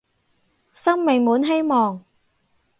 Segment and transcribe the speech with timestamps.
[0.71, 2.03] 生命滿希望